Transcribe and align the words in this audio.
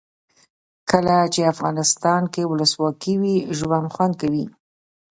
کله 0.89 1.15
چې 1.33 1.49
افغانستان 1.53 2.21
کې 2.33 2.49
ولسواکي 2.51 3.15
وي 3.21 3.35
ژوند 3.57 3.87
خوند 3.93 4.13
کوي. 4.21 4.45